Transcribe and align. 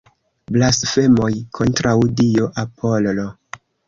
Blasfemoj 0.53 1.29
kontraŭ 1.59 1.93
dio 2.21 2.47
Apollo! 2.63 3.27